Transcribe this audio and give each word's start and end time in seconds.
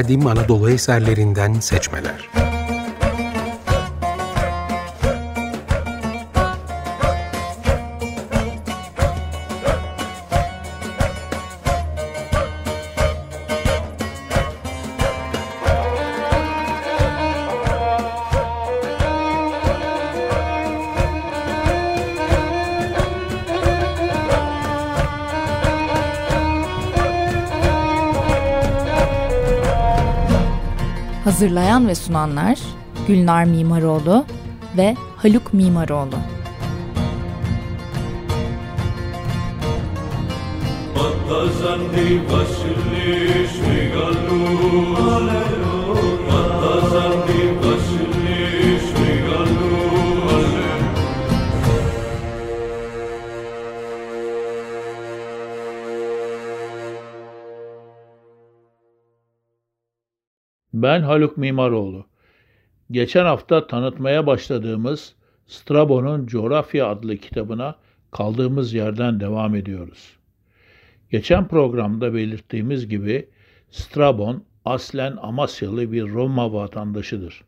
kadim 0.00 0.26
Anadolu 0.26 0.70
eserlerinden 0.70 1.60
seçmeler. 1.60 2.39
Hazırlayan 31.40 31.88
ve 31.88 31.94
sunanlar 31.94 32.58
Gülnar 33.08 33.44
Mimaroğlu 33.44 34.24
ve 34.76 34.96
Haluk 35.16 35.54
Mimaroğlu. 35.54 36.14
Shrigalu 43.46 44.36
Mattazandi 44.96 45.59
Ben 60.82 61.02
Haluk 61.02 61.36
Mimaroğlu. 61.36 62.06
Geçen 62.90 63.24
hafta 63.24 63.66
tanıtmaya 63.66 64.26
başladığımız 64.26 65.14
Strabo'nun 65.46 66.26
Coğrafya 66.26 66.88
adlı 66.88 67.16
kitabına 67.16 67.76
kaldığımız 68.10 68.74
yerden 68.74 69.20
devam 69.20 69.54
ediyoruz. 69.54 70.16
Geçen 71.10 71.48
programda 71.48 72.14
belirttiğimiz 72.14 72.88
gibi 72.88 73.28
Strabon 73.70 74.44
aslen 74.64 75.16
Amasyalı 75.22 75.92
bir 75.92 76.08
Roma 76.08 76.52
vatandaşıdır. 76.52 77.44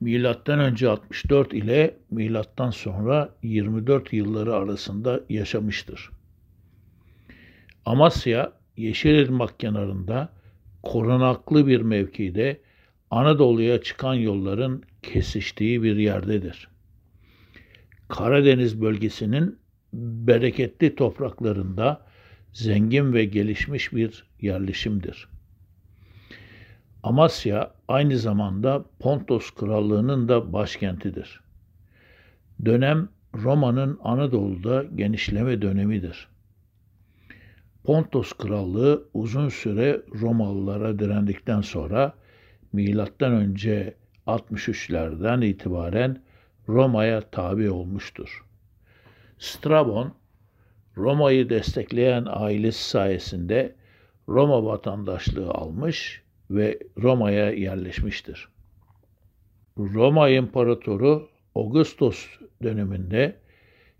Milattan 0.00 0.58
önce 0.58 0.88
64 0.88 1.54
ile 1.54 1.96
milattan 2.10 2.70
sonra 2.70 3.28
24 3.42 4.12
yılları 4.12 4.54
arasında 4.54 5.20
yaşamıştır. 5.28 6.10
Amasya, 7.86 8.52
Yeşilırmak 8.76 9.60
kenarında 9.60 10.28
korunaklı 10.84 11.66
bir 11.66 11.80
mevkide 11.80 12.60
Anadolu'ya 13.10 13.82
çıkan 13.82 14.14
yolların 14.14 14.82
kesiştiği 15.02 15.82
bir 15.82 15.96
yerdedir. 15.96 16.68
Karadeniz 18.08 18.80
bölgesinin 18.80 19.58
bereketli 19.92 20.94
topraklarında 20.94 22.06
zengin 22.52 23.12
ve 23.12 23.24
gelişmiş 23.24 23.92
bir 23.92 24.24
yerleşimdir. 24.40 25.28
Amasya 27.02 27.74
aynı 27.88 28.18
zamanda 28.18 28.84
Pontos 28.98 29.50
Krallığı'nın 29.50 30.28
da 30.28 30.52
başkentidir. 30.52 31.40
Dönem 32.64 33.08
Roma'nın 33.34 33.98
Anadolu'da 34.02 34.84
genişleme 34.94 35.62
dönemidir. 35.62 36.28
Pontos 37.84 38.32
Krallığı 38.32 39.08
uzun 39.14 39.48
süre 39.48 40.02
Romalılara 40.20 40.98
direndikten 40.98 41.60
sonra 41.60 42.12
milattan 42.72 43.32
önce 43.32 43.94
63'lerden 44.26 45.44
itibaren 45.44 46.22
Roma'ya 46.68 47.20
tabi 47.20 47.70
olmuştur. 47.70 48.44
Strabon, 49.38 50.14
Roma'yı 50.96 51.50
destekleyen 51.50 52.26
ailesi 52.28 52.88
sayesinde 52.88 53.74
Roma 54.28 54.64
vatandaşlığı 54.64 55.50
almış 55.50 56.22
ve 56.50 56.78
Roma'ya 56.98 57.50
yerleşmiştir. 57.50 58.48
Roma 59.78 60.28
İmparatoru 60.28 61.28
Augustus 61.54 62.26
döneminde 62.62 63.36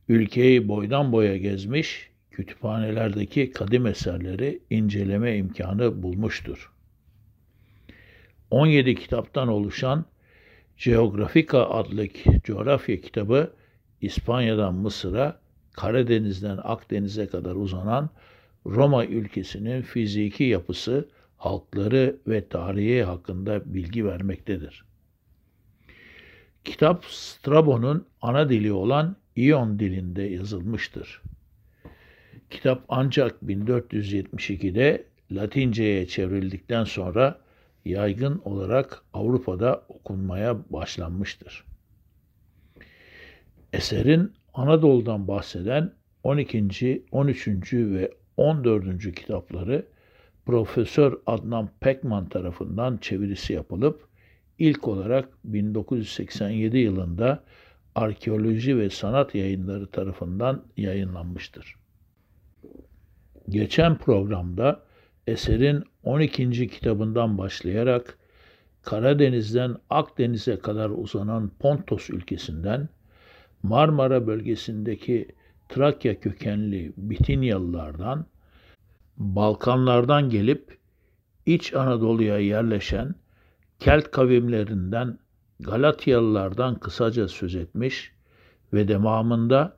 ülkeyi 0.08 0.69
boydan 0.69 1.12
boya 1.12 1.37
gezmiş 1.37 2.13
kütüphanelerdeki 2.34 3.50
kadim 3.50 3.86
eserleri 3.86 4.60
inceleme 4.70 5.36
imkanı 5.36 6.02
bulmuştur. 6.02 6.72
17 8.50 8.94
kitaptan 8.94 9.48
oluşan 9.48 10.04
Geografika 10.84 11.70
adlı 11.70 12.06
coğrafya 12.44 13.00
kitabı 13.00 13.52
İspanya'dan 14.00 14.74
Mısır'a, 14.74 15.40
Karadeniz'den 15.72 16.58
Akdeniz'e 16.62 17.26
kadar 17.26 17.54
uzanan 17.54 18.10
Roma 18.66 19.06
ülkesinin 19.06 19.82
fiziki 19.82 20.44
yapısı, 20.44 21.08
halkları 21.36 22.16
ve 22.28 22.48
tarihi 22.48 23.02
hakkında 23.02 23.74
bilgi 23.74 24.06
vermektedir. 24.06 24.84
Kitap 26.64 27.04
Strabon'un 27.04 28.06
ana 28.22 28.48
dili 28.48 28.72
olan 28.72 29.16
İyon 29.36 29.78
dilinde 29.78 30.22
yazılmıştır. 30.22 31.22
Kitap 32.50 32.84
ancak 32.88 33.43
1472'de 33.43 35.05
Latince'ye 35.32 36.06
çevrildikten 36.06 36.84
sonra 36.84 37.41
yaygın 37.84 38.43
olarak 38.44 39.03
Avrupa'da 39.12 39.84
okunmaya 39.88 40.56
başlanmıştır. 40.71 41.65
Eserin 43.72 44.32
Anadolu'dan 44.55 45.28
bahseden 45.28 45.93
12., 46.22 47.05
13. 47.10 47.49
ve 47.72 48.10
14. 48.37 49.15
kitapları 49.15 49.87
Profesör 50.47 51.19
Adnan 51.26 51.71
Pekman 51.81 52.28
tarafından 52.28 52.97
çevirisi 52.97 53.53
yapılıp 53.53 54.09
ilk 54.59 54.88
olarak 54.88 55.28
1987 55.44 56.78
yılında 56.78 57.44
Arkeoloji 57.94 58.78
ve 58.78 58.91
Sanat 58.91 59.34
Yayınları 59.34 59.87
tarafından 59.87 60.65
yayınlanmıştır. 60.76 61.83
Geçen 63.49 63.99
programda 63.99 64.82
eserin 65.27 65.84
12. 66.03 66.69
kitabından 66.69 67.38
başlayarak 67.38 68.19
Karadeniz'den 68.82 69.77
Akdeniz'e 69.91 70.59
kadar 70.59 70.91
uzanan 70.91 71.50
Pontos 71.59 72.10
ülkesinden 72.10 72.88
Marmara 73.62 74.27
bölgesindeki 74.27 75.28
Trakya 75.69 76.21
kökenli 76.21 76.93
Bitinyalılardan, 76.97 78.27
Balkanlardan 79.16 80.31
gelip 80.31 80.78
İç 81.47 81.75
Anadolu'ya 81.75 82.38
yerleşen 82.38 83.15
Kelt 83.78 84.11
kavimlerinden 84.11 85.19
Galatyalılardan 85.61 86.75
kısaca 86.75 87.28
söz 87.28 87.55
etmiş 87.55 88.12
ve 88.72 88.88
devamında 88.88 89.76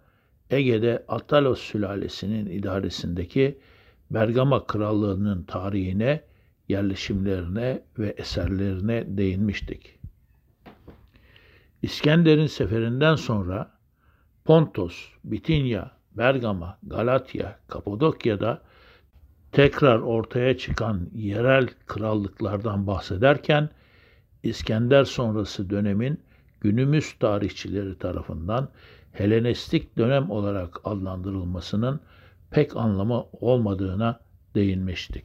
Ege'de 0.50 1.04
Atalos 1.08 1.60
sülalesinin 1.60 2.46
idaresindeki 2.46 3.58
Bergama 4.10 4.66
Krallığı'nın 4.66 5.42
tarihine, 5.42 6.22
yerleşimlerine 6.68 7.82
ve 7.98 8.14
eserlerine 8.16 9.04
değinmiştik. 9.06 9.98
İskender'in 11.82 12.46
seferinden 12.46 13.14
sonra 13.14 13.70
Pontos, 14.44 15.08
Bitinya, 15.24 15.90
Bergama, 16.12 16.78
Galatya, 16.82 17.58
Kapadokya'da 17.68 18.62
tekrar 19.52 19.98
ortaya 19.98 20.59
çıkan 20.59 21.10
yerel 21.15 21.68
krallıklardan 21.86 22.86
bahsederken 22.86 23.71
İskender 24.47 25.04
sonrası 25.04 25.71
dönemin 25.71 26.21
günümüz 26.60 27.12
tarihçileri 27.21 27.98
tarafından 27.98 28.68
Helenistik 29.18 29.98
dönem 29.98 30.30
olarak 30.30 30.80
adlandırılmasının 30.84 32.01
pek 32.51 32.77
anlamı 32.77 33.24
olmadığına 33.33 34.21
değinmiştik. 34.54 35.24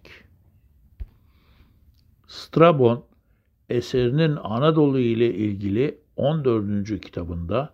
Strabon 2.27 3.05
eserinin 3.69 4.35
Anadolu 4.35 4.99
ile 4.99 5.33
ilgili 5.33 5.97
14. 6.15 7.01
kitabında 7.01 7.73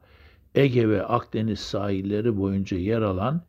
Ege 0.56 0.90
ve 0.90 1.06
Akdeniz 1.06 1.60
sahilleri 1.60 2.38
boyunca 2.38 2.78
yer 2.78 3.02
alan 3.02 3.42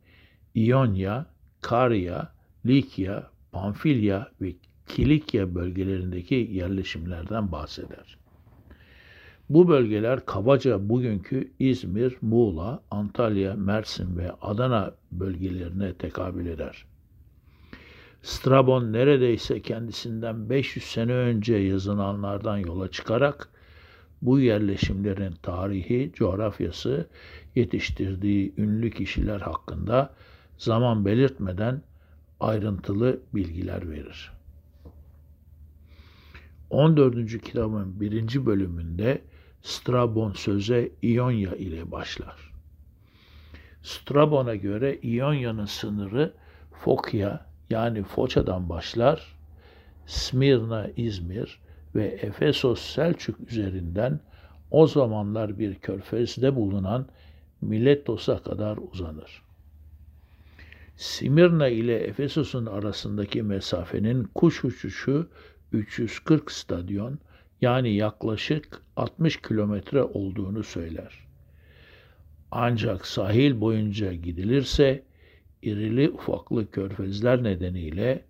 İonya, 0.55 1.25
Karya, 1.61 2.33
Likya, 2.65 3.29
Pamfilya 3.51 4.31
ve 4.41 4.55
Kilikya 4.87 5.55
bölgelerindeki 5.55 6.49
yerleşimlerden 6.51 7.51
bahseder. 7.51 8.18
Bu 9.49 9.67
bölgeler 9.67 10.25
kabaca 10.25 10.89
bugünkü 10.89 11.51
İzmir, 11.59 12.17
Muğla, 12.21 12.83
Antalya, 12.91 13.55
Mersin 13.55 14.17
ve 14.17 14.31
Adana 14.41 14.93
bölgelerine 15.11 15.93
tekabül 15.93 16.45
eder. 16.45 16.85
Strabon 18.21 18.93
neredeyse 18.93 19.61
kendisinden 19.61 20.49
500 20.49 20.85
sene 20.85 21.13
önce 21.13 21.55
yazılanlardan 21.55 22.57
yola 22.57 22.91
çıkarak 22.91 23.49
bu 24.21 24.39
yerleşimlerin 24.39 25.33
tarihi, 25.43 26.11
coğrafyası, 26.15 27.07
yetiştirdiği 27.55 28.53
ünlü 28.57 28.91
kişiler 28.91 29.39
hakkında 29.39 30.13
zaman 30.57 31.05
belirtmeden 31.05 31.81
ayrıntılı 32.39 33.19
bilgiler 33.33 33.91
verir. 33.91 34.31
14. 36.69 37.41
kitabın 37.41 37.99
birinci 37.99 38.45
bölümünde 38.45 39.21
Strabon 39.61 40.33
söze 40.33 40.91
İonya 41.01 41.55
ile 41.55 41.91
başlar. 41.91 42.53
Strabon'a 43.81 44.55
göre 44.55 44.99
İonya'nın 45.01 45.65
sınırı 45.65 46.33
Fokya 46.71 47.45
yani 47.69 48.03
Foça'dan 48.03 48.69
başlar, 48.69 49.35
Smirna, 50.05 50.87
İzmir 50.97 51.59
ve 51.95 52.05
Efesos 52.05 52.81
Selçuk 52.81 53.51
üzerinden 53.51 54.19
o 54.71 54.87
zamanlar 54.87 55.59
bir 55.59 55.75
körfezde 55.75 56.55
bulunan 56.55 57.07
Miletos'a 57.61 58.43
kadar 58.43 58.77
uzanır. 58.91 59.41
Simirna 60.97 61.67
ile 61.67 61.99
Efesos'un 61.99 62.65
arasındaki 62.65 63.43
mesafenin 63.43 64.23
kuş 64.23 64.65
uçuşu 64.65 65.29
340 65.71 66.51
stadyon 66.51 67.19
yani 67.61 67.93
yaklaşık 67.93 68.81
60 68.95 69.41
kilometre 69.41 70.03
olduğunu 70.03 70.63
söyler. 70.63 71.19
Ancak 72.51 73.05
sahil 73.05 73.61
boyunca 73.61 74.13
gidilirse 74.13 75.03
irili 75.61 76.09
ufaklı 76.09 76.71
körfezler 76.71 77.43
nedeniyle 77.43 78.23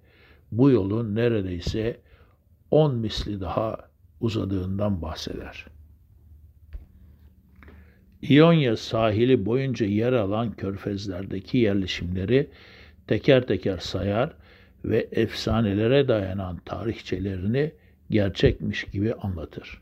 bu 0.51 0.71
yolun 0.71 1.15
neredeyse 1.15 1.99
10 2.71 2.95
misli 2.95 3.41
daha 3.41 3.77
uzadığından 4.21 5.01
bahseder. 5.01 5.65
İonya 8.21 8.77
sahili 8.77 9.45
boyunca 9.45 9.85
yer 9.85 10.13
alan 10.13 10.51
körfezlerdeki 10.51 11.57
yerleşimleri 11.57 12.49
teker 13.07 13.47
teker 13.47 13.77
sayar 13.77 14.33
ve 14.85 15.07
efsanelere 15.11 16.07
dayanan 16.07 16.57
tarihçelerini 16.65 17.71
gerçekmiş 18.09 18.83
gibi 18.83 19.13
anlatır. 19.13 19.79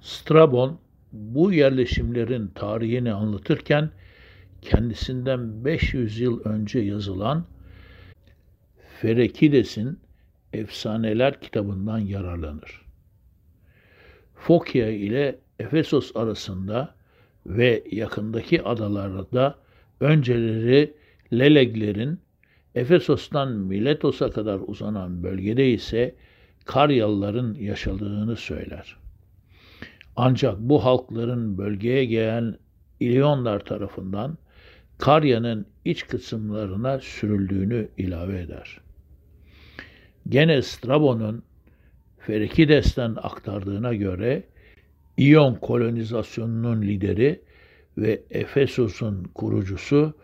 Strabon 0.00 0.78
bu 1.12 1.52
yerleşimlerin 1.52 2.48
tarihini 2.48 3.12
anlatırken 3.12 3.90
kendisinden 4.62 5.64
500 5.64 6.20
yıl 6.20 6.40
önce 6.44 6.78
yazılan 6.78 7.44
Ferekides'in 9.00 9.98
Efsaneler 10.52 11.40
kitabından 11.40 11.98
yararlanır. 11.98 12.82
Fokya 14.34 14.90
ile 14.90 15.38
Efesos 15.58 16.16
arasında 16.16 16.94
ve 17.46 17.84
yakındaki 17.90 18.62
adalarda 18.62 19.58
önceleri 20.00 20.94
Leleglerin, 21.32 22.18
Efesos'tan 22.74 23.52
Miletos'a 23.52 24.30
kadar 24.30 24.60
uzanan 24.66 25.22
bölgede 25.22 25.70
ise 25.70 26.14
Karyalıların 26.64 27.54
yaşadığını 27.54 28.36
söyler. 28.36 28.96
Ancak 30.16 30.58
bu 30.60 30.84
halkların 30.84 31.58
bölgeye 31.58 32.04
gelen 32.04 32.58
İlyonlar 33.00 33.60
tarafından 33.60 34.38
Karya'nın 34.98 35.66
iç 35.84 36.06
kısımlarına 36.06 36.98
sürüldüğünü 36.98 37.88
ilave 37.98 38.40
eder. 38.40 38.80
Gene 40.28 40.62
Strabon'un 40.62 41.42
Ferikides'ten 42.18 43.16
aktardığına 43.22 43.94
göre 43.94 44.44
İyon 45.16 45.54
kolonizasyonunun 45.54 46.82
lideri 46.82 47.40
ve 47.98 48.22
Efesos'un 48.30 49.24
kurucusu 49.34 50.14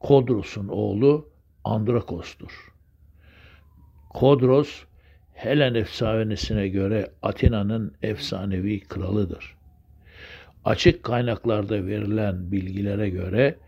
Kodros'un 0.00 0.68
oğlu 0.68 1.28
Andrakos'tur. 1.64 2.72
Kodros, 4.10 4.84
Helen 5.34 5.74
efsanesine 5.74 6.68
göre 6.68 7.10
Atina'nın 7.22 7.92
efsanevi 8.02 8.80
kralıdır. 8.80 9.54
Açık 10.64 11.02
kaynaklarda 11.02 11.86
verilen 11.86 12.52
bilgilere 12.52 13.10
göre 13.10 13.58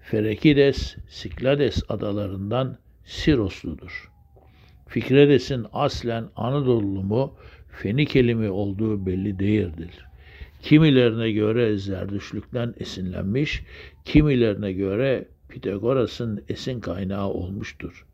Ferekides, 0.00 0.96
Siklades 1.08 1.82
adalarından 1.88 2.78
Sirosludur. 3.04 4.10
Fikredes'in 4.88 5.66
aslen 5.72 6.24
Anadolu 6.36 7.02
mu, 7.02 7.34
Fenikeli 7.70 8.34
mi 8.34 8.50
olduğu 8.50 9.06
belli 9.06 9.38
değildir. 9.38 10.06
Kimilerine 10.62 11.32
göre 11.32 11.78
Zerdüşlükten 11.78 12.74
esinlenmiş, 12.78 13.62
kimilerine 14.04 14.72
göre 14.72 15.28
Pitagoras'ın 15.48 16.44
esin 16.48 16.80
kaynağı 16.80 17.28
olmuştur. 17.28 18.06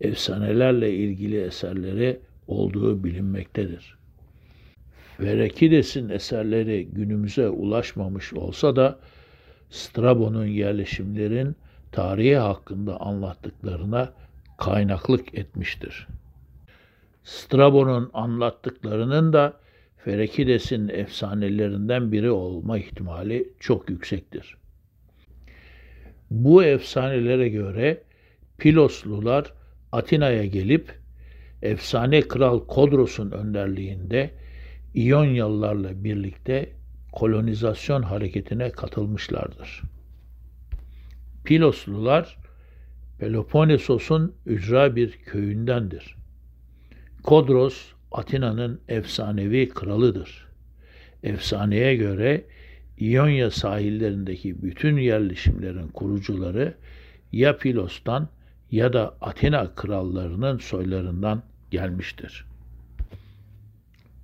Efsanelerle 0.00 0.94
ilgili 0.94 1.40
eserleri 1.40 2.20
olduğu 2.46 3.04
bilinmektedir. 3.04 3.98
Verekides'in 5.20 6.08
eserleri 6.08 6.86
günümüze 6.86 7.48
ulaşmamış 7.48 8.32
olsa 8.32 8.76
da 8.76 8.98
Strabon'un 9.70 10.46
yerleşimlerin 10.46 11.56
tarihi 11.92 12.36
hakkında 12.36 13.00
anlattıklarına 13.00 14.12
kaynaklık 14.58 15.34
etmiştir. 15.34 16.06
Strabon'un 17.24 18.10
anlattıklarının 18.12 19.32
da 19.32 19.60
Ferekides'in 20.04 20.88
efsanelerinden 20.88 22.12
biri 22.12 22.30
olma 22.30 22.78
ihtimali 22.78 23.48
çok 23.60 23.90
yüksektir. 23.90 24.56
Bu 26.30 26.64
efsanelere 26.64 27.48
göre 27.48 28.02
Piloslular 28.58 29.52
Atina'ya 29.92 30.46
gelip 30.46 30.98
efsane 31.62 32.20
kral 32.20 32.66
Kodros'un 32.66 33.30
önderliğinde 33.30 34.30
İyonyalılarla 34.94 36.04
birlikte 36.04 36.72
kolonizasyon 37.12 38.02
hareketine 38.02 38.70
katılmışlardır. 38.70 39.82
Piloslular 41.44 42.38
Peloponnesos'un 43.18 44.34
ücra 44.46 44.96
bir 44.96 45.12
köyündendir. 45.12 46.16
Kodros 47.22 47.92
Atina'nın 48.12 48.80
efsanevi 48.88 49.68
kralıdır. 49.68 50.48
Efsaneye 51.22 51.96
göre 51.96 52.44
İonya 52.98 53.50
sahillerindeki 53.50 54.62
bütün 54.62 54.96
yerleşimlerin 54.96 55.88
kurucuları 55.88 56.74
ya 57.32 57.56
Pilos'tan 57.56 58.28
ya 58.70 58.92
da 58.92 59.14
Atina 59.20 59.74
krallarının 59.74 60.58
soylarından 60.58 61.42
gelmiştir. 61.70 62.44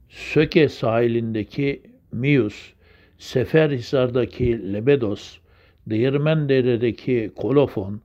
Söke 0.09 0.69
sahilindeki 0.69 1.83
Mius, 2.13 2.73
Seferhisar'daki 3.19 4.73
Lebedos, 4.73 5.39
Değirmendere'deki 5.87 7.33
Kolofon, 7.37 8.01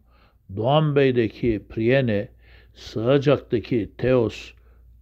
Doğanbey'deki 0.56 1.64
Priene, 1.70 2.28
Sığacak'taki 2.74 3.90
Teos, 3.98 4.52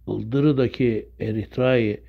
Ildırı'daki 0.08 1.08
Eritrai, 1.20 2.00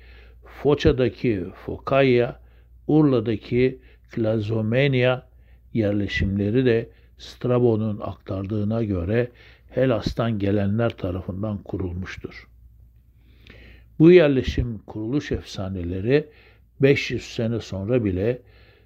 Foça'daki 0.44 1.44
Fokaya, 1.66 2.40
Urla'daki 2.86 3.78
Klazomenia 4.10 5.22
yerleşimleri 5.74 6.64
de 6.64 6.90
Strabon'un 7.20 8.00
aktardığına 8.00 8.84
göre 8.84 9.30
Helas'tan 9.70 10.38
gelenler 10.38 10.96
tarafından 10.96 11.58
kurulmuştur. 11.58 12.48
Bu 13.98 14.12
yerleşim 14.12 14.78
kuruluş 14.78 15.32
efsaneleri 15.32 16.28
500 16.82 17.22
sene 17.22 17.60
sonra 17.60 18.04
bile 18.04 18.42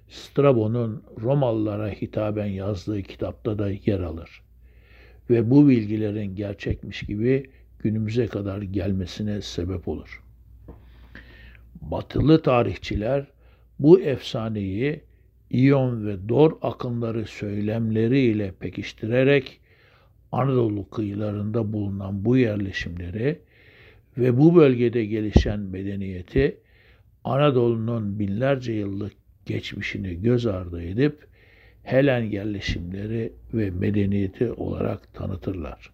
Strabon'un 0.09 1.03
Romalılara 1.21 1.89
hitaben 1.89 2.45
yazdığı 2.45 3.01
kitapta 3.01 3.59
da 3.59 3.69
yer 3.69 3.99
alır. 3.99 4.41
Ve 5.29 5.49
bu 5.49 5.67
bilgilerin 5.69 6.35
gerçekmiş 6.35 7.01
gibi 7.01 7.49
günümüze 7.79 8.27
kadar 8.27 8.61
gelmesine 8.61 9.41
sebep 9.41 9.87
olur. 9.87 10.23
Batılı 11.81 12.41
tarihçiler 12.41 13.25
bu 13.79 14.01
efsaneyi 14.01 15.01
İyon 15.49 16.07
ve 16.07 16.29
Dor 16.29 16.57
akımları 16.61 17.25
söylemleriyle 17.25 18.51
pekiştirerek 18.59 19.59
Anadolu 20.31 20.89
kıyılarında 20.89 21.73
bulunan 21.73 22.25
bu 22.25 22.37
yerleşimleri 22.37 23.39
ve 24.17 24.37
bu 24.37 24.55
bölgede 24.55 25.05
gelişen 25.05 25.59
medeniyeti 25.59 26.57
Anadolu'nun 27.23 28.19
binlerce 28.19 28.73
yıllık 28.73 29.13
geçmişini 29.45 30.21
göz 30.21 30.45
ardı 30.45 30.83
edip 30.83 31.27
Helen 31.83 32.23
yerleşimleri 32.23 33.33
ve 33.53 33.71
medeniyeti 33.71 34.51
olarak 34.51 35.13
tanıtırlar. 35.13 35.91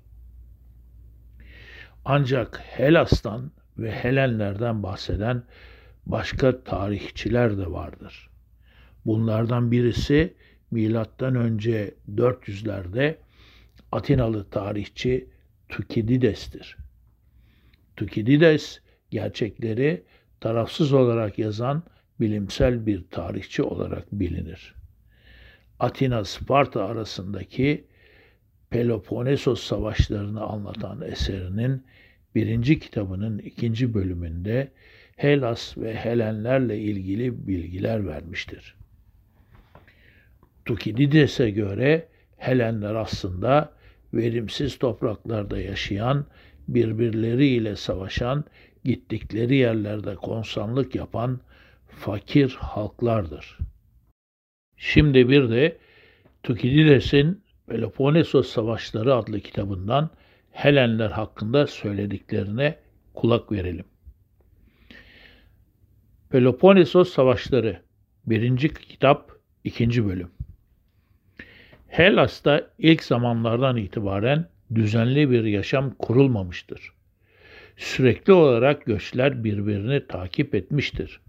Ancak 2.05 2.61
Helas'tan 2.63 3.51
ve 3.77 3.91
Helenlerden 3.91 4.83
bahseden 4.83 5.43
başka 6.05 6.63
tarihçiler 6.63 7.57
de 7.57 7.71
vardır. 7.71 8.30
Bunlardan 9.05 9.71
birisi 9.71 10.33
milattan 10.71 11.35
önce 11.35 11.93
400'lerde 12.15 13.15
Atinalı 13.91 14.49
tarihçi 14.49 15.27
Tukidides'tir. 15.69 16.77
Tukidides 17.95 18.79
gerçekleri 19.11 20.03
tarafsız 20.39 20.93
olarak 20.93 21.39
yazan 21.39 21.83
bilimsel 22.19 22.85
bir 22.85 23.03
tarihçi 23.11 23.63
olarak 23.63 24.11
bilinir. 24.11 24.75
Atina-Sparta 25.79 26.85
arasındaki 26.85 27.85
Peloponnesos 28.69 29.63
savaşlarını 29.63 30.41
anlatan 30.41 31.01
eserinin 31.01 31.83
birinci 32.35 32.79
kitabının 32.79 33.39
ikinci 33.39 33.93
bölümünde 33.93 34.71
Helas 35.15 35.77
ve 35.77 35.95
Helenlerle 35.95 36.79
ilgili 36.79 37.47
bilgiler 37.47 38.07
vermiştir. 38.07 38.80
Tukidides'e 40.71 41.49
göre 41.49 42.07
Helenler 42.37 42.95
aslında 42.95 43.73
verimsiz 44.13 44.79
topraklarda 44.79 45.61
yaşayan, 45.61 46.25
birbirleriyle 46.67 47.75
savaşan, 47.75 48.43
gittikleri 48.85 49.55
yerlerde 49.55 50.15
konsanlık 50.15 50.95
yapan 50.95 51.39
fakir 51.87 52.57
halklardır. 52.59 53.57
Şimdi 54.77 55.29
bir 55.29 55.49
de 55.49 55.77
Tukidides'in 56.43 57.43
Peloponnesos 57.67 58.49
Savaşları 58.49 59.15
adlı 59.15 59.39
kitabından 59.39 60.09
Helenler 60.51 61.09
hakkında 61.09 61.67
söylediklerine 61.67 62.75
kulak 63.13 63.51
verelim. 63.51 63.85
Peloponnesos 66.29 67.13
Savaşları 67.13 67.81
1. 68.25 68.57
kitap 68.57 69.31
2. 69.63 70.05
bölüm 70.07 70.31
Helas'ta 71.91 72.67
ilk 72.79 73.03
zamanlardan 73.03 73.77
itibaren 73.77 74.47
düzenli 74.75 75.31
bir 75.31 75.43
yaşam 75.43 75.89
kurulmamıştır. 75.89 76.91
Sürekli 77.77 78.33
olarak 78.33 78.85
göçler 78.85 79.43
birbirini 79.43 80.07
takip 80.07 80.55
etmiştir. 80.55 81.19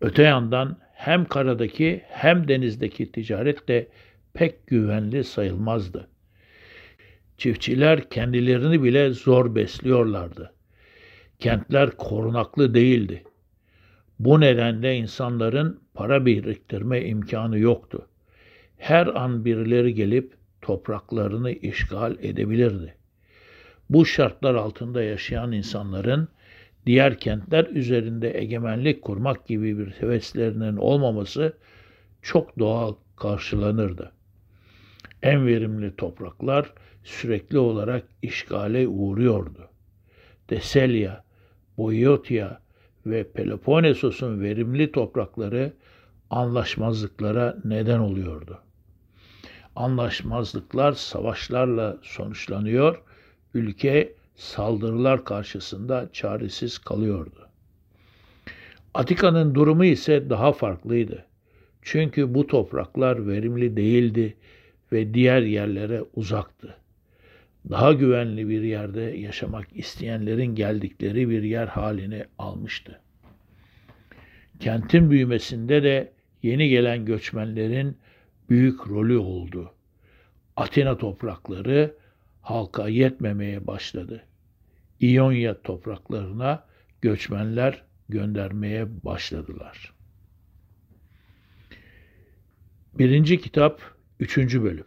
Öte 0.00 0.22
yandan 0.22 0.78
hem 0.94 1.24
karadaki 1.24 2.02
hem 2.08 2.48
denizdeki 2.48 3.12
ticaret 3.12 3.68
de 3.68 3.88
pek 4.34 4.66
güvenli 4.66 5.24
sayılmazdı. 5.24 6.08
Çiftçiler 7.38 8.10
kendilerini 8.10 8.82
bile 8.82 9.10
zor 9.10 9.54
besliyorlardı. 9.54 10.52
Kentler 11.38 11.90
korunaklı 11.90 12.74
değildi. 12.74 13.24
Bu 14.18 14.40
nedenle 14.40 14.96
insanların 14.96 15.80
para 15.94 16.26
biriktirme 16.26 17.04
imkanı 17.04 17.58
yoktu. 17.58 18.08
Her 18.82 19.06
an 19.06 19.44
birileri 19.44 19.94
gelip 19.94 20.34
topraklarını 20.62 21.50
işgal 21.52 22.16
edebilirdi. 22.20 22.94
Bu 23.90 24.06
şartlar 24.06 24.54
altında 24.54 25.02
yaşayan 25.02 25.52
insanların 25.52 26.28
diğer 26.86 27.18
kentler 27.18 27.64
üzerinde 27.64 28.38
egemenlik 28.38 29.02
kurmak 29.02 29.46
gibi 29.46 29.78
bir 29.78 29.86
heveslerinin 29.86 30.76
olmaması 30.76 31.52
çok 32.22 32.58
doğal 32.58 32.94
karşılanırdı. 33.16 34.12
En 35.22 35.46
verimli 35.46 35.96
topraklar 35.96 36.72
sürekli 37.04 37.58
olarak 37.58 38.04
işgale 38.22 38.88
uğruyordu. 38.88 39.68
Teselya, 40.48 41.24
Boyotya 41.76 42.60
ve 43.06 43.32
Peloponnesos'un 43.32 44.40
verimli 44.40 44.92
toprakları 44.92 45.72
anlaşmazlıklara 46.30 47.56
neden 47.64 47.98
oluyordu. 47.98 48.58
Anlaşmazlıklar 49.76 50.92
savaşlarla 50.92 51.98
sonuçlanıyor, 52.02 53.02
ülke 53.54 54.14
saldırılar 54.36 55.24
karşısında 55.24 56.08
çaresiz 56.12 56.78
kalıyordu. 56.78 57.48
Atika'nın 58.94 59.54
durumu 59.54 59.84
ise 59.84 60.30
daha 60.30 60.52
farklıydı. 60.52 61.24
Çünkü 61.82 62.34
bu 62.34 62.46
topraklar 62.46 63.28
verimli 63.28 63.76
değildi 63.76 64.36
ve 64.92 65.14
diğer 65.14 65.42
yerlere 65.42 66.02
uzaktı. 66.14 66.74
Daha 67.70 67.92
güvenli 67.92 68.48
bir 68.48 68.62
yerde 68.62 69.00
yaşamak 69.00 69.68
isteyenlerin 69.74 70.54
geldikleri 70.54 71.28
bir 71.28 71.42
yer 71.42 71.66
halini 71.66 72.24
almıştı. 72.38 73.00
Kentin 74.60 75.10
büyümesinde 75.10 75.82
de 75.82 76.12
yeni 76.42 76.68
gelen 76.68 77.04
göçmenlerin 77.04 77.96
büyük 78.52 78.88
rolü 78.88 79.16
oldu. 79.16 79.74
Atina 80.56 80.98
toprakları 80.98 81.94
halka 82.40 82.88
yetmemeye 82.88 83.66
başladı. 83.66 84.24
İonya 85.00 85.62
topraklarına 85.62 86.64
göçmenler 87.02 87.82
göndermeye 88.08 89.04
başladılar. 89.04 89.92
Birinci 92.94 93.40
kitap, 93.40 93.80
üçüncü 94.20 94.62
bölüm. 94.62 94.86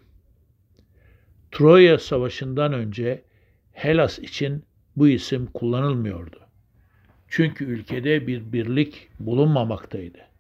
Troya 1.52 2.00
Savaşı'ndan 2.00 2.74
önce 2.74 3.24
Helas 3.72 4.20
için 4.20 4.64
bu 4.96 5.08
isim 5.08 5.46
kullanılmıyordu. 5.46 6.40
Çünkü 7.28 7.66
ülkede 7.66 8.28
bir 8.28 8.54
birlik 8.54 9.10
bulunmamaktaydı. 9.20 10.35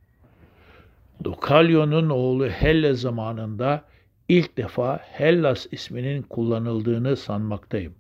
Dokalyon'un 1.24 2.10
oğlu 2.10 2.48
Helle 2.48 2.93
zamanında 2.93 3.86
ilk 4.27 4.57
defa 4.57 4.98
Hellas 4.98 5.67
isminin 5.72 6.22
kullanıldığını 6.22 7.17
sanmaktayım. 7.17 7.95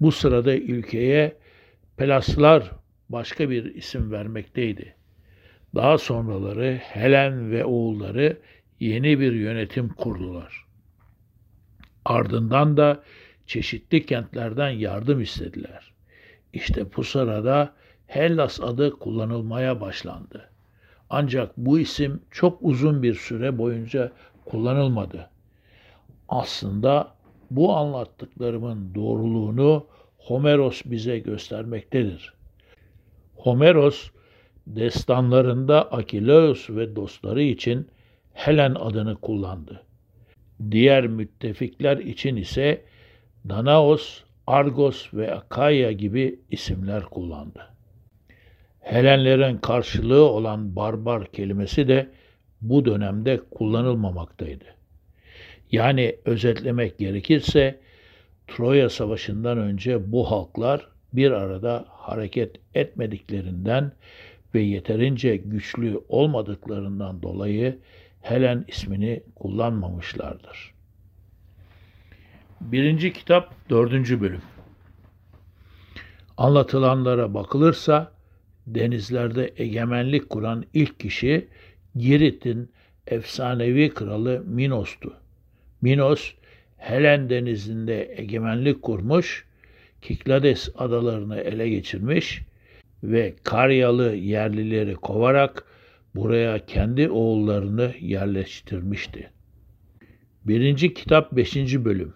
Bu 0.00 0.12
sırada 0.12 0.56
ülkeye 0.56 1.36
Pelaslar 1.96 2.70
başka 3.08 3.50
bir 3.50 3.74
isim 3.74 4.10
vermekteydi. 4.10 4.94
Daha 5.74 5.98
sonraları 5.98 6.80
Helen 6.82 7.50
ve 7.50 7.64
oğulları 7.64 8.38
yeni 8.80 9.20
bir 9.20 9.32
yönetim 9.32 9.88
kurdular. 9.88 10.66
Ardından 12.04 12.76
da 12.76 13.02
çeşitli 13.46 14.06
kentlerden 14.06 14.70
yardım 14.70 15.20
istediler. 15.20 15.92
İşte 16.52 16.96
bu 16.96 17.04
sırada 17.04 17.74
Hellas 18.06 18.60
adı 18.60 18.90
kullanılmaya 18.90 19.80
başlandı. 19.80 20.49
Ancak 21.10 21.56
bu 21.56 21.78
isim 21.78 22.22
çok 22.30 22.58
uzun 22.62 23.02
bir 23.02 23.14
süre 23.14 23.58
boyunca 23.58 24.12
kullanılmadı. 24.44 25.30
Aslında 26.28 27.14
bu 27.50 27.76
anlattıklarımın 27.76 28.94
doğruluğunu 28.94 29.86
Homeros 30.18 30.82
bize 30.84 31.18
göstermektedir. 31.18 32.34
Homeros 33.36 34.10
destanlarında 34.66 35.92
Akileus 35.92 36.70
ve 36.70 36.96
dostları 36.96 37.42
için 37.42 37.88
Helen 38.32 38.74
adını 38.74 39.16
kullandı. 39.16 39.82
Diğer 40.70 41.06
müttefikler 41.06 41.96
için 41.98 42.36
ise 42.36 42.84
Danaos, 43.48 44.22
Argos 44.46 45.14
ve 45.14 45.34
Akaya 45.34 45.92
gibi 45.92 46.40
isimler 46.50 47.04
kullandı. 47.04 47.69
Helenlerin 48.80 49.58
karşılığı 49.58 50.24
olan 50.24 50.76
barbar 50.76 51.32
kelimesi 51.32 51.88
de 51.88 52.10
bu 52.60 52.84
dönemde 52.84 53.40
kullanılmamaktaydı. 53.50 54.64
Yani 55.72 56.16
özetlemek 56.24 56.98
gerekirse 56.98 57.80
Troya 58.48 58.90
Savaşı'ndan 58.90 59.58
önce 59.58 60.12
bu 60.12 60.30
halklar 60.30 60.88
bir 61.12 61.30
arada 61.30 61.84
hareket 61.88 62.56
etmediklerinden 62.74 63.92
ve 64.54 64.60
yeterince 64.60 65.36
güçlü 65.36 66.00
olmadıklarından 66.08 67.22
dolayı 67.22 67.78
Helen 68.20 68.64
ismini 68.68 69.22
kullanmamışlardır. 69.36 70.74
Birinci 72.60 73.12
kitap 73.12 73.70
dördüncü 73.70 74.20
bölüm. 74.20 74.42
Anlatılanlara 76.36 77.34
bakılırsa 77.34 78.12
denizlerde 78.74 79.52
egemenlik 79.56 80.30
kuran 80.30 80.64
ilk 80.74 81.00
kişi 81.00 81.48
Girit'in 81.96 82.70
efsanevi 83.06 83.90
kralı 83.90 84.42
Minos'tu. 84.46 85.14
Minos, 85.82 86.32
Helen 86.76 87.30
denizinde 87.30 88.14
egemenlik 88.16 88.82
kurmuş, 88.82 89.44
Kiklades 90.02 90.68
adalarını 90.74 91.40
ele 91.40 91.68
geçirmiş 91.68 92.42
ve 93.04 93.34
Karyalı 93.44 94.14
yerlileri 94.14 94.94
kovarak 94.94 95.64
buraya 96.14 96.66
kendi 96.66 97.10
oğullarını 97.10 97.94
yerleştirmişti. 98.00 99.30
Birinci 100.44 100.94
kitap 100.94 101.32
beşinci 101.32 101.84
bölüm 101.84 102.14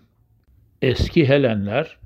Eski 0.83 1.29
Helenler, 1.29 1.99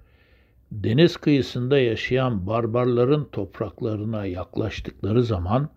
deniz 0.72 1.16
kıyısında 1.16 1.78
yaşayan 1.78 2.46
barbarların 2.46 3.28
topraklarına 3.32 4.26
yaklaştıkları 4.26 5.22
zaman 5.22 5.68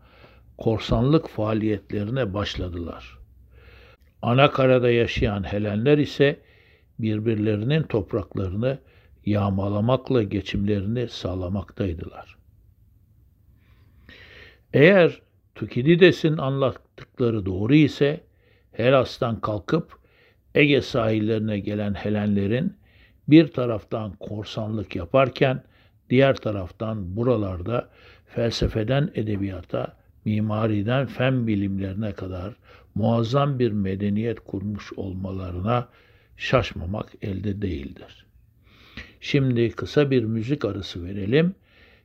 korsanlık 0.58 1.30
faaliyetlerine 1.30 2.34
başladılar. 2.34 3.18
Anakarada 4.22 4.92
yaşayan 4.92 5.44
Helenler 5.44 5.98
ise 5.98 6.40
birbirlerinin 7.00 7.84
topraklarını 7.84 8.80
yağmalamakla 9.26 10.24
geçimlerini 10.24 11.10
sağlamaktaydılar. 11.10 12.38
Eğer 14.74 15.22
Tukidides'in 15.56 16.38
anlattıkları 16.38 17.46
doğru 17.46 17.76
ise 17.76 18.24
Helas'tan 18.72 19.42
kalkıp 19.42 20.00
Ege 20.56 20.82
sahillerine 20.82 21.60
gelen 21.60 21.94
Helenlerin 21.94 22.81
bir 23.28 23.48
taraftan 23.48 24.12
korsanlık 24.20 24.96
yaparken 24.96 25.64
diğer 26.10 26.36
taraftan 26.36 27.16
buralarda 27.16 27.90
felsefeden 28.26 29.12
edebiyata, 29.16 29.98
mimariden 30.26 31.06
fen 31.06 31.48
bilimlerine 31.48 32.12
kadar 32.12 32.54
muazzam 32.96 33.60
bir 33.60 33.72
medeniyet 33.72 34.40
kurmuş 34.40 34.94
olmalarına 34.94 35.88
şaşmamak 36.38 37.10
elde 37.22 37.62
değildir. 37.62 38.26
Şimdi 39.22 39.72
kısa 39.72 40.12
bir 40.12 40.24
müzik 40.24 40.66
arası 40.66 41.06
verelim. 41.06 41.56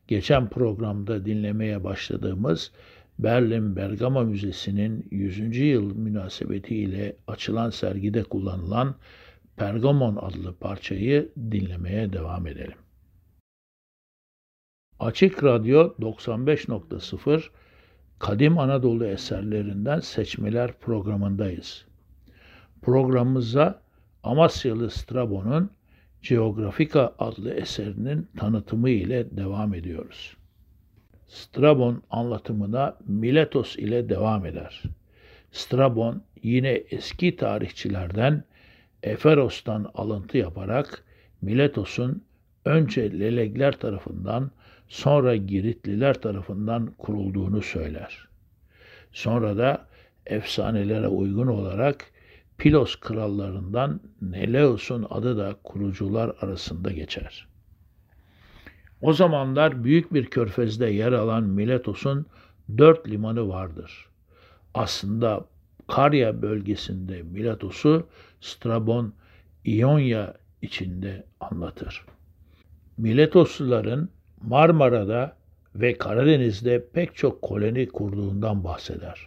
Geçen 0.09 0.49
programda 0.49 1.25
dinlemeye 1.25 1.85
başladığımız 1.85 2.73
Berlin 3.19 3.77
Bergama 3.77 4.23
Müzesi'nin 4.23 5.07
100. 5.11 5.57
yıl 5.57 5.97
münasebetiyle 5.97 7.17
açılan 7.27 7.71
sergide 7.71 8.23
kullanılan 8.23 8.95
Pergamon 9.57 10.17
adlı 10.17 10.55
parçayı 10.55 11.33
dinlemeye 11.51 12.13
devam 12.13 12.47
edelim. 12.47 12.79
Açık 14.99 15.45
Radyo 15.45 15.95
95.0 16.01 17.43
Kadim 18.19 18.59
Anadolu 18.59 19.07
eserlerinden 19.07 20.01
seçmeler 20.01 20.73
programındayız. 20.73 21.85
Programımıza 22.83 23.81
Amasyalı 24.23 24.91
Strabon'un 24.91 25.71
Geografika 26.23 27.15
adlı 27.19 27.55
eserinin 27.55 28.29
tanıtımı 28.39 28.91
ile 28.91 29.37
devam 29.37 29.75
ediyoruz. 29.75 30.37
Strabon 31.29 32.03
anlatımına 32.11 32.97
Miletos 33.07 33.77
ile 33.77 34.09
devam 34.09 34.47
eder. 34.47 34.83
Strabon 35.53 36.23
yine 36.43 36.71
eski 36.71 37.37
tarihçilerden 37.37 38.45
Eferos'tan 39.03 39.91
alıntı 39.95 40.39
yaparak 40.39 41.05
Miletos'un 41.43 42.25
önce 42.65 43.21
Lelegler 43.21 43.73
tarafından 43.73 44.51
sonra 44.89 45.37
Giritliler 45.37 46.15
tarafından 46.15 46.87
kurulduğunu 46.99 47.63
söyler. 47.63 48.29
Sonra 49.13 49.57
da 49.57 49.87
efsanelere 50.27 51.09
uygun 51.09 51.47
olarak 51.47 52.11
Pilos 52.59 52.97
krallarından 52.97 54.01
Neleus'un 54.23 55.07
adı 55.11 55.39
da 55.39 55.57
kurucular 55.65 56.37
arasında 56.41 56.91
geçer. 56.91 57.49
O 59.01 59.13
zamanlar 59.13 59.85
büyük 59.85 60.15
bir 60.15 60.27
körfezde 60.27 60.87
yer 60.87 61.13
alan 61.13 61.45
Miletos'un 61.45 62.27
dört 62.79 63.09
limanı 63.09 63.49
vardır. 63.49 64.09
Aslında 64.75 65.45
Karya 65.89 66.43
bölgesinde 66.43 67.23
Miletos'u 67.23 68.07
Strabon 68.41 69.15
İonya 69.65 70.35
içinde 70.63 71.25
anlatır. 71.41 72.05
Miletosluların 72.99 74.11
Marmara'da 74.43 75.37
ve 75.75 75.99
Karadeniz'de 75.99 76.89
pek 76.93 77.17
çok 77.17 77.43
koloni 77.43 77.89
kurduğundan 77.89 78.65
bahseder. 78.65 79.27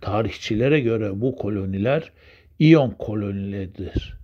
Tarihçilere 0.00 0.80
göre 0.80 1.20
bu 1.20 1.36
koloniler 1.36 2.12
İyon 2.58 2.90
kolonileridir. 2.90 4.18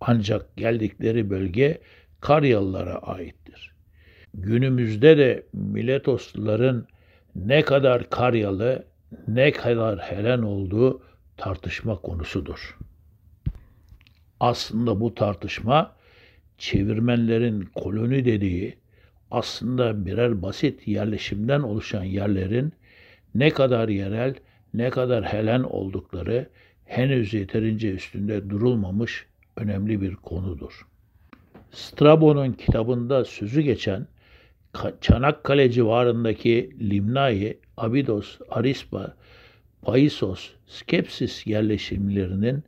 Ancak 0.00 0.56
geldikleri 0.56 1.30
bölge 1.30 1.80
Karyalılara 2.20 2.98
aittir. 2.98 3.74
Günümüzde 4.34 5.18
de 5.18 5.46
Miletosluların 5.52 6.86
ne 7.34 7.62
kadar 7.62 8.10
Karyalı, 8.10 8.84
ne 9.28 9.52
kadar 9.52 9.98
Helen 9.98 10.42
olduğu 10.42 11.02
tartışma 11.36 11.96
konusudur. 11.96 12.78
Aslında 14.44 15.00
bu 15.00 15.14
tartışma 15.14 15.92
çevirmenlerin 16.58 17.68
koloni 17.74 18.24
dediği 18.24 18.76
aslında 19.30 20.06
birer 20.06 20.42
basit 20.42 20.88
yerleşimden 20.88 21.60
oluşan 21.60 22.04
yerlerin 22.04 22.72
ne 23.34 23.50
kadar 23.50 23.88
yerel, 23.88 24.34
ne 24.74 24.90
kadar 24.90 25.24
Helen 25.24 25.62
oldukları 25.62 26.48
henüz 26.84 27.34
yeterince 27.34 27.90
üstünde 27.90 28.50
durulmamış 28.50 29.26
önemli 29.56 30.00
bir 30.00 30.14
konudur. 30.14 30.86
Strabon'un 31.70 32.52
kitabında 32.52 33.24
sözü 33.24 33.60
geçen 33.60 34.06
Çanakkale 35.00 35.70
civarındaki 35.70 36.70
Limnai, 36.80 37.58
Abidos, 37.76 38.38
Arispa, 38.50 39.14
Paisos, 39.82 40.50
Skepsis 40.66 41.46
yerleşimlerinin 41.46 42.64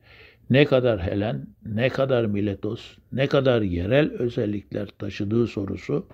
ne 0.51 0.65
kadar 0.65 1.03
Helen, 1.03 1.47
ne 1.67 1.89
kadar 1.89 2.25
Miletos, 2.25 2.97
ne 3.13 3.27
kadar 3.27 3.63
yerel 3.63 4.13
özellikler 4.13 4.89
taşıdığı 4.99 5.47
sorusu 5.47 6.07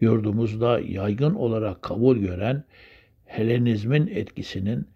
yurdumuzda 0.00 0.80
yaygın 0.80 1.34
olarak 1.34 1.82
kabul 1.82 2.16
gören 2.16 2.64
Helenizmin 3.26 4.06
etkisinin 4.06 4.86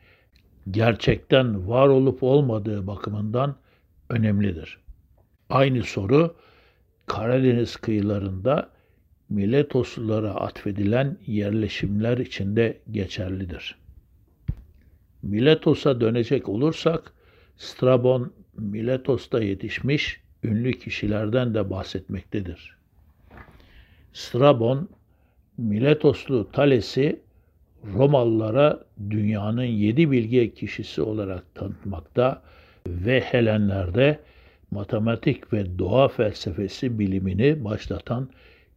gerçekten 0.71 1.69
var 1.69 1.89
olup 1.89 2.23
olmadığı 2.23 2.87
bakımından 2.87 3.57
önemlidir. 4.11 4.79
Aynı 5.51 5.83
soru 5.83 6.35
Karadeniz 7.07 7.77
kıyılarında 7.77 8.71
Miletoslulara 9.29 10.35
atfedilen 10.35 11.17
yerleşimler 11.27 12.19
içinde 12.19 12.79
geçerlidir. 12.91 13.77
Miletos'a 15.23 16.01
dönecek 16.01 16.49
olursak 16.49 17.13
Strabon 17.57 18.33
Miletos'ta 18.57 19.43
yetişmiş 19.43 20.21
ünlü 20.43 20.79
kişilerden 20.79 21.55
de 21.55 21.71
bahsetmektedir. 21.71 22.77
Strabon, 24.13 24.89
Miletoslu 25.59 26.53
Thales'i 26.53 27.21
Romalılara 27.95 28.85
dünyanın 29.11 29.63
yedi 29.63 30.11
bilge 30.11 30.55
kişisi 30.55 31.03
olarak 31.03 31.55
tanıtmakta 31.55 32.43
ve 32.87 33.21
Helenler'de 33.21 34.19
matematik 34.71 35.53
ve 35.53 35.79
doğa 35.79 36.09
felsefesi 36.09 36.99
bilimini 36.99 37.65
başlatan 37.65 38.29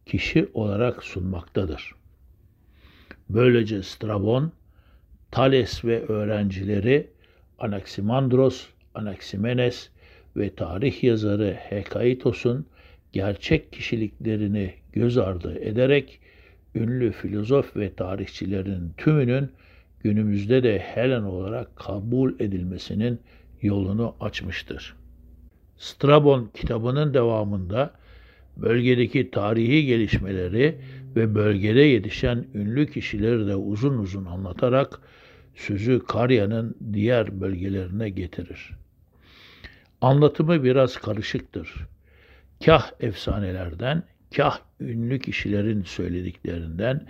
kişi 0.06 0.48
olarak 0.54 1.04
sunmaktadır. 1.04 1.94
Böylece 3.30 3.82
Strabon, 3.82 4.52
Thales 5.30 5.84
ve 5.84 6.06
öğrencileri 6.06 7.10
Anaximandros, 7.58 8.66
Anaximenes 8.96 9.88
ve 10.36 10.54
tarih 10.54 11.04
yazarı 11.04 11.56
Hekaitos'un 11.58 12.66
gerçek 13.12 13.72
kişiliklerini 13.72 14.74
göz 14.92 15.18
ardı 15.18 15.58
ederek 15.58 16.20
ünlü 16.74 17.12
filozof 17.12 17.76
ve 17.76 17.94
tarihçilerin 17.94 18.92
tümünün 18.96 19.50
günümüzde 20.00 20.62
de 20.62 20.78
Helen 20.78 21.22
olarak 21.22 21.76
kabul 21.76 22.40
edilmesinin 22.40 23.20
yolunu 23.62 24.14
açmıştır. 24.20 24.96
Strabon 25.76 26.50
kitabının 26.54 27.14
devamında 27.14 27.90
bölgedeki 28.56 29.30
tarihi 29.30 29.86
gelişmeleri 29.86 30.74
ve 31.16 31.34
bölgede 31.34 31.80
yetişen 31.80 32.44
ünlü 32.54 32.90
kişileri 32.90 33.46
de 33.46 33.56
uzun 33.56 33.98
uzun 33.98 34.24
anlatarak 34.24 35.00
sözü 35.54 36.00
Karya'nın 36.08 36.76
diğer 36.92 37.40
bölgelerine 37.40 38.10
getirir. 38.10 38.70
Anlatımı 40.00 40.64
biraz 40.64 40.96
karışıktır. 40.96 41.86
Kah 42.64 42.90
efsanelerden, 43.00 44.02
kah 44.36 44.58
ünlü 44.80 45.18
kişilerin 45.18 45.82
söylediklerinden, 45.82 47.08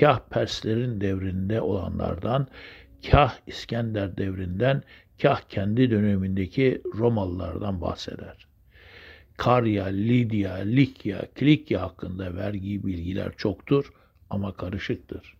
kah 0.00 0.20
Perslerin 0.30 1.00
devrinde 1.00 1.60
olanlardan, 1.60 2.48
kah 3.10 3.34
İskender 3.46 4.16
devrinden, 4.16 4.82
kah 5.22 5.40
kendi 5.40 5.90
dönemindeki 5.90 6.82
Romalılardan 6.94 7.80
bahseder. 7.80 8.46
Karya, 9.36 9.84
Lidya, 9.84 10.54
Likya, 10.54 11.26
Klikya 11.34 11.82
hakkında 11.82 12.36
verdiği 12.36 12.86
bilgiler 12.86 13.32
çoktur 13.36 13.92
ama 14.30 14.52
karışıktır. 14.52 15.37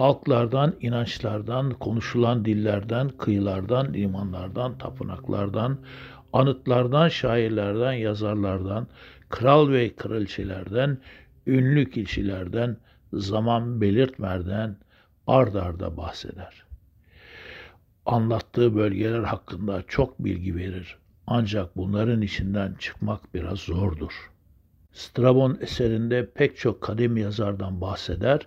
Halklardan, 0.00 0.74
inançlardan, 0.80 1.70
konuşulan 1.70 2.44
dillerden, 2.44 3.08
kıyılardan, 3.08 3.94
limanlardan, 3.94 4.78
tapınaklardan, 4.78 5.78
Anıtlardan, 6.32 7.08
şairlerden, 7.08 7.92
yazarlardan, 7.92 8.86
kral 9.28 9.70
ve 9.70 9.94
kraliçelerden, 9.96 10.98
ünlü 11.46 11.90
kişilerden, 11.90 12.76
zaman 13.12 13.80
belirtmeden 13.80 14.76
ard 15.26 15.54
arda 15.54 15.96
bahseder. 15.96 16.64
Anlattığı 18.06 18.76
bölgeler 18.76 19.22
hakkında 19.22 19.82
çok 19.88 20.24
bilgi 20.24 20.56
verir. 20.56 20.96
Ancak 21.26 21.76
bunların 21.76 22.22
içinden 22.22 22.74
çıkmak 22.78 23.34
biraz 23.34 23.58
zordur. 23.58 24.30
Strabon 24.92 25.58
eserinde 25.60 26.30
pek 26.34 26.56
çok 26.56 26.80
kadim 26.80 27.16
yazardan 27.16 27.80
bahseder 27.80 28.46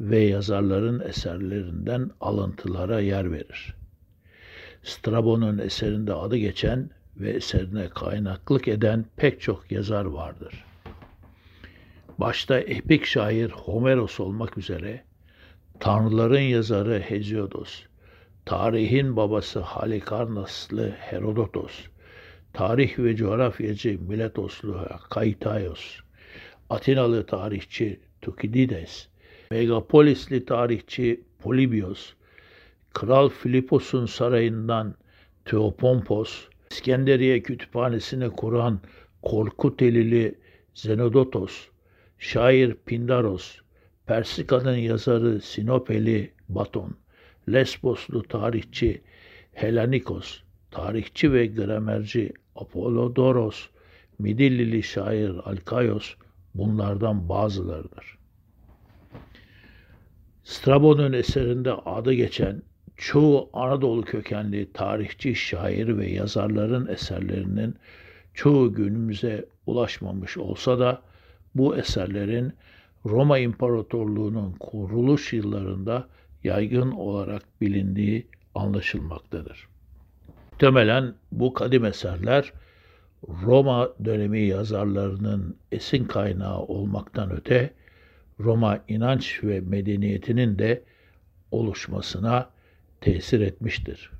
ve 0.00 0.18
yazarların 0.18 1.00
eserlerinden 1.00 2.10
alıntılara 2.20 3.00
yer 3.00 3.32
verir. 3.32 3.74
Strabon'un 4.82 5.58
eserinde 5.58 6.14
adı 6.14 6.36
geçen 6.36 6.90
ve 7.16 7.30
eserine 7.30 7.88
kaynaklık 7.88 8.68
eden 8.68 9.04
pek 9.16 9.40
çok 9.40 9.72
yazar 9.72 10.04
vardır. 10.04 10.64
Başta 12.18 12.58
epik 12.58 13.04
şair 13.04 13.50
Homeros 13.50 14.20
olmak 14.20 14.58
üzere 14.58 15.04
tanrıların 15.80 16.40
yazarı 16.40 17.00
Heziodos, 17.00 17.82
tarihin 18.44 19.16
babası 19.16 19.60
Halikarnaslı 19.60 20.90
Herodotos, 20.90 21.72
tarih 22.52 22.98
ve 22.98 23.16
coğrafyacı 23.16 23.98
Miletoslu 24.08 24.88
Kaitaios, 25.10 26.00
Atinalı 26.70 27.26
tarihçi 27.26 28.00
Tukidides, 28.22 29.08
Megapolisli 29.50 30.44
tarihçi 30.44 31.20
Polibios, 31.38 32.12
Kral 32.94 33.28
Filipos'un 33.28 34.06
sarayından 34.06 34.94
Teopompos, 35.44 36.48
İskenderiye 36.70 37.42
kütüphanesini 37.42 38.30
kuran 38.30 38.80
Korkutelili 39.22 40.34
Zenodotos, 40.74 41.68
şair 42.18 42.74
Pindaros, 42.86 43.56
Persika'nın 44.06 44.76
yazarı 44.76 45.40
Sinopeli 45.40 46.32
Baton, 46.48 46.96
Lesboslu 47.48 48.22
tarihçi 48.22 49.02
Helanikos, 49.52 50.40
tarihçi 50.70 51.32
ve 51.32 51.46
gramerci 51.46 52.32
Apollodoros, 52.56 53.68
Midillili 54.18 54.82
şair 54.82 55.30
Alkaios 55.44 56.14
bunlardan 56.54 57.28
bazılarıdır. 57.28 58.13
Strabon'un 60.44 61.12
eserinde 61.12 61.72
adı 61.72 62.12
geçen 62.12 62.62
çoğu 62.96 63.50
Anadolu 63.52 64.02
kökenli 64.02 64.72
tarihçi, 64.72 65.34
şair 65.34 65.98
ve 65.98 66.10
yazarların 66.10 66.86
eserlerinin 66.86 67.74
çoğu 68.34 68.74
günümüze 68.74 69.44
ulaşmamış 69.66 70.38
olsa 70.38 70.78
da 70.78 71.02
bu 71.54 71.76
eserlerin 71.76 72.52
Roma 73.06 73.38
İmparatorluğu'nun 73.38 74.52
kuruluş 74.52 75.32
yıllarında 75.32 76.08
yaygın 76.44 76.90
olarak 76.90 77.42
bilindiği 77.60 78.26
anlaşılmaktadır. 78.54 79.68
Muhtemelen 80.52 81.14
bu 81.32 81.54
kadim 81.54 81.84
eserler 81.84 82.52
Roma 83.44 83.88
dönemi 84.04 84.40
yazarlarının 84.40 85.56
esin 85.72 86.04
kaynağı 86.04 86.58
olmaktan 86.58 87.30
öte 87.30 87.74
Roma 88.40 88.84
inanç 88.88 89.40
ve 89.44 89.60
medeniyetinin 89.60 90.58
de 90.58 90.82
oluşmasına 91.50 92.50
tesir 93.00 93.40
etmiştir. 93.40 94.10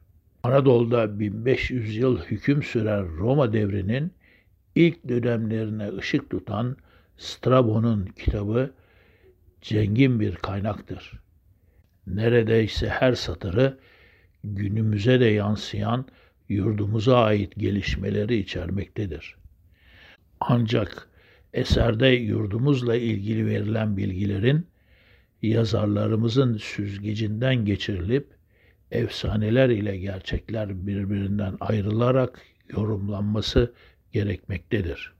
Anadolu'da 0.42 1.20
1500 1.20 1.96
yıl 1.96 2.18
hüküm 2.18 2.62
süren 2.62 3.16
Roma 3.16 3.52
devrinin 3.52 4.12
ilk 4.74 5.08
dönemlerine 5.08 5.96
ışık 5.96 6.30
tutan 6.30 6.76
Strabon'un 7.16 8.06
kitabı 8.06 8.70
zengin 9.62 10.20
bir 10.20 10.34
kaynaktır. 10.34 11.20
Neredeyse 12.06 12.88
her 12.88 13.12
satırı 13.12 13.78
günümüze 14.44 15.20
de 15.20 15.24
yansıyan 15.24 16.06
yurdumuza 16.48 17.18
ait 17.18 17.56
gelişmeleri 17.56 18.36
içermektedir. 18.36 19.36
Ancak 20.40 21.08
eserde 21.54 22.08
yurdumuzla 22.08 22.96
ilgili 22.96 23.46
verilen 23.46 23.96
bilgilerin 23.96 24.66
yazarlarımızın 25.42 26.56
süzgecinden 26.56 27.64
geçirilip 27.64 28.28
efsaneler 28.90 29.68
ile 29.68 29.96
gerçekler 29.96 30.86
birbirinden 30.86 31.56
ayrılarak 31.60 32.42
yorumlanması 32.76 33.72
gerekmektedir. 34.12 35.12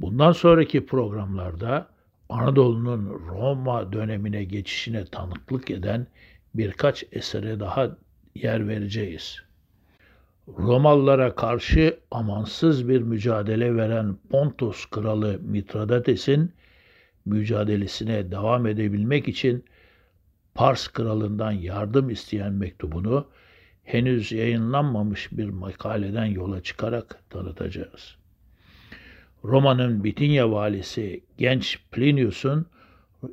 Bundan 0.00 0.32
sonraki 0.32 0.86
programlarda 0.86 1.88
Anadolu'nun 2.28 3.20
Roma 3.28 3.92
dönemine 3.92 4.44
geçişine 4.44 5.04
tanıklık 5.04 5.70
eden 5.70 6.06
birkaç 6.54 7.04
esere 7.12 7.60
daha 7.60 7.96
yer 8.34 8.68
vereceğiz. 8.68 9.49
Romalılara 10.48 11.34
karşı 11.34 11.98
amansız 12.10 12.88
bir 12.88 13.00
mücadele 13.02 13.76
veren 13.76 14.16
Pontus 14.30 14.86
kralı 14.86 15.38
Mitradates'in 15.42 16.52
mücadelesine 17.24 18.30
devam 18.30 18.66
edebilmek 18.66 19.28
için 19.28 19.64
Pars 20.54 20.88
kralından 20.88 21.52
yardım 21.52 22.10
isteyen 22.10 22.52
mektubunu 22.52 23.26
henüz 23.84 24.32
yayınlanmamış 24.32 25.28
bir 25.32 25.48
makaleden 25.48 26.24
yola 26.24 26.62
çıkarak 26.62 27.30
tanıtacağız. 27.30 28.16
Roma'nın 29.44 30.04
Bitinya 30.04 30.50
valisi 30.50 31.20
genç 31.38 31.78
Plinius'un 31.92 32.66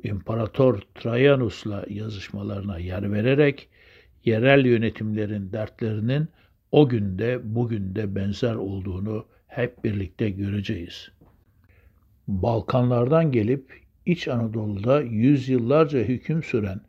İmparator 0.02 0.80
Trajanus'la 0.94 1.84
yazışmalarına 1.88 2.78
yer 2.78 3.12
vererek 3.12 3.68
yerel 4.24 4.66
yönetimlerin 4.66 5.52
dertlerinin 5.52 6.28
o 6.72 6.88
günde 6.88 7.54
bugün 7.54 7.94
de 7.94 8.14
benzer 8.14 8.54
olduğunu 8.54 9.26
hep 9.46 9.84
birlikte 9.84 10.30
göreceğiz. 10.30 11.08
Balkanlardan 12.28 13.32
gelip 13.32 13.72
İç 14.06 14.28
Anadolu'da 14.28 15.00
yüzyıllarca 15.00 15.98
hüküm 15.98 16.42
süren 16.42 16.80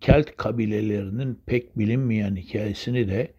Kelt 0.00 0.36
kabilelerinin 0.36 1.40
pek 1.46 1.78
bilinmeyen 1.78 2.36
hikayesini 2.36 3.08
de 3.08 3.32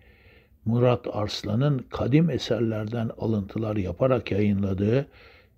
Murat 0.65 1.07
Arslan'ın 1.11 1.79
kadim 1.89 2.29
eserlerden 2.29 3.09
alıntılar 3.17 3.75
yaparak 3.75 4.31
yayınladığı 4.31 5.07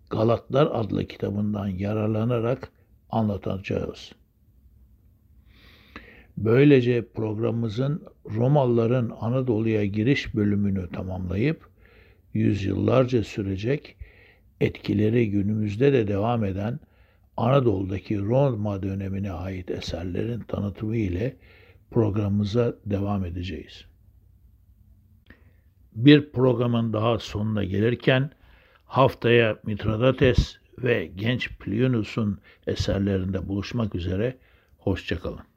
Galatlar 0.09 0.69
adlı 0.71 1.07
kitabından 1.07 1.67
yararlanarak 1.67 2.71
anlatacağız. 3.09 4.11
Böylece 6.39 7.05
programımızın 7.07 8.03
Romalıların 8.35 9.17
Anadolu'ya 9.19 9.85
giriş 9.85 10.35
bölümünü 10.35 10.89
tamamlayıp 10.89 11.69
yüzyıllarca 12.33 13.23
sürecek, 13.23 13.95
etkileri 14.61 15.31
günümüzde 15.31 15.93
de 15.93 16.07
devam 16.07 16.43
eden 16.43 16.79
Anadolu'daki 17.37 18.19
Roma 18.19 18.83
dönemine 18.83 19.31
ait 19.31 19.71
eserlerin 19.71 20.39
tanıtımı 20.39 20.97
ile 20.97 21.35
programımıza 21.91 22.75
devam 22.85 23.25
edeceğiz. 23.25 23.85
Bir 25.95 26.31
programın 26.31 26.93
daha 26.93 27.19
sonuna 27.19 27.63
gelirken 27.63 28.31
haftaya 28.85 29.57
Mitradates 29.65 30.57
ve 30.83 31.11
genç 31.15 31.49
Plinius'un 31.57 32.39
eserlerinde 32.67 33.47
buluşmak 33.47 33.95
üzere. 33.95 34.37
Hoşçakalın. 34.77 35.49